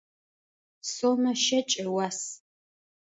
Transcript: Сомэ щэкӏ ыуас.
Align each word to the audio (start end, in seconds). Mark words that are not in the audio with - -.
Сомэ 0.91 1.31
щэкӏ 1.43 1.75
ыуас. 1.85 2.19